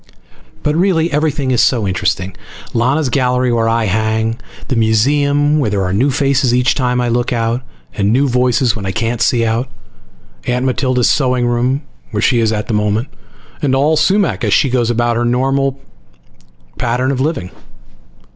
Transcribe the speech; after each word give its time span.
But 0.63 0.75
really, 0.75 1.11
everything 1.11 1.51
is 1.51 1.61
so 1.61 1.87
interesting. 1.87 2.35
Lana's 2.73 3.07
gallery 3.07 3.53
where 3.53 3.69
I 3.69 3.85
hang, 3.85 4.39
the 4.67 4.75
museum 4.75 5.59
where 5.59 5.69
there 5.69 5.83
are 5.83 5.93
new 5.93 6.09
faces 6.09 6.55
each 6.55 6.73
time 6.73 6.99
I 6.99 7.07
look 7.07 7.31
out, 7.31 7.61
and 7.93 8.11
new 8.11 8.27
voices 8.27 8.75
when 8.75 8.83
I 8.87 8.91
can't 8.91 9.21
see 9.21 9.45
out, 9.45 9.67
Aunt 10.47 10.65
Matilda's 10.65 11.07
sewing 11.11 11.45
room 11.45 11.83
where 12.09 12.19
she 12.19 12.39
is 12.39 12.51
at 12.51 12.65
the 12.67 12.73
moment, 12.73 13.09
and 13.61 13.75
all 13.75 13.95
Sumac 13.95 14.43
as 14.43 14.53
she 14.55 14.71
goes 14.71 14.89
about 14.89 15.17
her 15.17 15.23
normal 15.23 15.79
pattern 16.79 17.11
of 17.11 17.21
living. 17.21 17.51